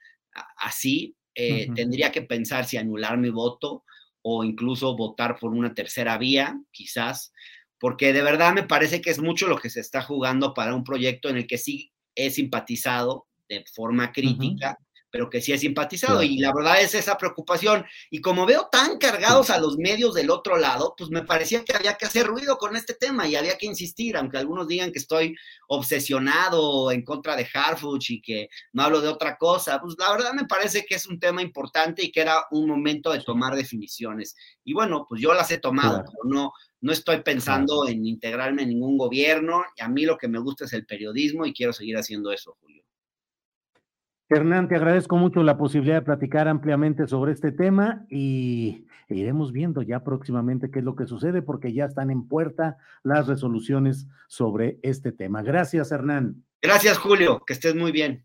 así. 0.57 1.17
Eh, 1.35 1.69
tendría 1.75 2.11
que 2.11 2.23
pensar 2.23 2.65
si 2.65 2.77
anular 2.77 3.17
mi 3.17 3.31
voto 3.31 3.85
o 4.23 4.45
incluso 4.45 4.97
votar 4.97 5.39
por 5.39 5.53
una 5.53 5.75
tercera 5.75 6.19
vía, 6.19 6.61
quizás, 6.71 7.33
porque 7.79 8.13
de 8.13 8.23
verdad 8.23 8.53
me 8.53 8.65
parece 8.65 9.01
que 9.01 9.11
es 9.11 9.19
mucho 9.19 9.49
lo 9.49 9.57
que 9.59 9.71
se 9.71 9.81
está 9.81 10.03
jugando 10.03 10.53
para 10.53 10.75
un 10.75 10.85
proyecto 10.85 11.29
en 11.29 11.39
el 11.39 11.47
que 11.47 11.57
sí 11.57 11.93
he 12.15 12.31
simpatizado 12.31 13.27
de 13.49 13.65
forma 13.73 14.13
crítica, 14.13 14.79
pero 15.11 15.29
que 15.29 15.41
sí 15.41 15.53
he 15.53 15.59
simpatizado. 15.59 16.23
Y 16.23 16.39
la 16.39 16.53
verdad 16.55 16.81
es 16.81 16.95
esa 16.95 17.17
preocupación. 17.19 17.85
Y 18.11 18.21
como 18.21 18.47
veo 18.47 18.69
tan 18.71 18.99
cargados 18.99 19.51
a 19.51 19.59
los 19.59 19.77
medios 19.77 20.15
del 20.15 20.31
otro 20.31 20.57
lado, 20.57 20.95
pues 20.97 21.11
me 21.11 21.23
parecía 21.23 21.65
que 21.65 21.75
había 21.75 21.95
que 21.95 22.07
hacer 22.07 22.27
ruido 22.27 22.57
con 22.59 22.77
este 22.77 22.95
tema 22.95 23.27
y 23.27 23.37
había 23.37 23.59
que 23.59 23.67
insistir, 23.67 24.17
aunque 24.17 24.39
algunos 24.39 24.69
digan 24.69 24.93
que 24.93 24.99
estoy 24.99 25.37
obsesionado 25.69 26.91
en 26.91 27.03
contra 27.03 27.37
de 27.37 27.47
Harfuch 27.53 28.11
y 28.11 28.23
que 28.23 28.49
no 28.73 28.83
hablo 28.83 29.01
de 29.01 29.09
otra 29.09 29.37
cosa, 29.37 29.81
pues 29.81 29.97
la 29.99 30.11
verdad 30.11 30.33
me 30.33 30.47
parece 30.47 30.85
que 30.85 30.95
es 30.95 31.07
un 31.07 31.19
tema 31.19 31.43
importante 31.43 32.05
y 32.05 32.13
que 32.13 32.21
era 32.21 32.45
un 32.51 32.69
momento 32.69 33.13
de 33.13 33.21
tomar 33.21 33.55
definiciones. 33.55 34.35
Y 34.65 34.73
bueno, 34.73 35.07
pues 35.09 35.21
yo 35.21 35.35
las 35.35 35.51
he 35.51 35.59
tomado, 35.59 36.05
pero 36.05 36.25
no, 36.25 36.53
no 36.81 36.93
estoy 36.93 37.23
pensando 37.23 37.87
en 37.89 38.07
integrarme 38.07 38.63
en 38.63 38.71
ningún 38.71 38.97
gobierno. 38.97 39.65
Y 39.77 39.83
a 39.83 39.89
mí 39.89 40.05
lo 40.05 40.17
que 40.17 40.29
me 40.29 40.39
gusta 40.39 40.65
es 40.65 40.73
el 40.73 40.87
periodismo 40.87 41.47
y 41.47 41.53
quiero 41.53 41.73
seguir 41.73 41.97
haciendo 41.97 42.33
eso, 42.33 42.57
Julio. 42.61 42.85
Hernán, 44.33 44.69
te 44.69 44.77
agradezco 44.77 45.17
mucho 45.17 45.43
la 45.43 45.59
posibilidad 45.59 45.97
de 45.97 46.03
platicar 46.03 46.47
ampliamente 46.47 47.09
sobre 47.09 47.33
este 47.33 47.51
tema 47.51 48.07
y 48.09 48.87
iremos 49.09 49.51
viendo 49.51 49.83
ya 49.83 50.05
próximamente 50.05 50.71
qué 50.71 50.79
es 50.79 50.85
lo 50.85 50.95
que 50.95 51.07
sucede 51.07 51.43
porque 51.43 51.73
ya 51.73 51.87
están 51.87 52.13
en 52.13 52.29
puerta 52.29 52.79
las 53.03 53.27
resoluciones 53.27 54.07
sobre 54.29 54.79
este 54.83 55.11
tema. 55.11 55.43
Gracias, 55.43 55.91
Hernán. 55.91 56.45
Gracias, 56.63 56.97
Julio. 56.97 57.43
Que 57.45 57.55
estés 57.55 57.75
muy 57.75 57.91
bien. 57.91 58.25